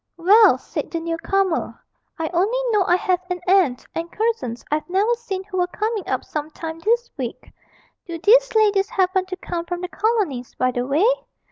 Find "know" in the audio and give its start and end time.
2.71-2.83